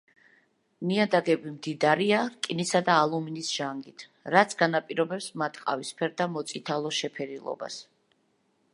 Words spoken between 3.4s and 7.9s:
ჟანგით, რაც განაპირობებს მათ ყავისფერ და მოწითალო შეფერილობას.